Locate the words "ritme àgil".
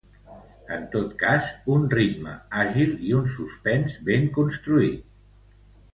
1.93-2.97